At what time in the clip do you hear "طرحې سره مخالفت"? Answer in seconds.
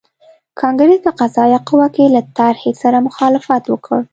2.37-3.63